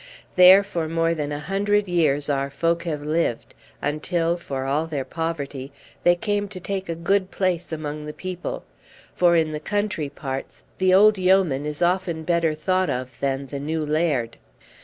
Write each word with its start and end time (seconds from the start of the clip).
There 0.35 0.63
for 0.63 0.89
more 0.89 1.13
than 1.13 1.31
a 1.31 1.37
hundred 1.37 1.87
years 1.87 2.27
our 2.27 2.49
folk 2.49 2.81
have 2.85 3.03
lived, 3.03 3.53
until, 3.83 4.35
for 4.35 4.65
all 4.65 4.87
their 4.87 5.05
poverty, 5.05 5.71
they 6.01 6.15
came 6.15 6.47
to 6.47 6.59
take 6.59 6.89
a 6.89 6.95
good 6.95 7.29
place 7.29 7.71
among 7.71 8.07
the 8.07 8.11
people; 8.11 8.63
for 9.13 9.35
in 9.35 9.51
the 9.51 9.59
country 9.59 10.09
parts 10.09 10.63
the 10.79 10.91
old 10.91 11.19
yeoman 11.19 11.67
is 11.67 11.83
often 11.83 12.23
better 12.23 12.55
thought 12.55 12.89
of 12.89 13.15
than 13.19 13.45
the 13.45 13.59
new 13.59 13.85
laird. 13.85 14.37